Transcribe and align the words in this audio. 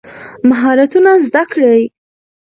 مهارتونه 0.49 1.11
زده 1.25 1.43
کړئ. 1.51 1.81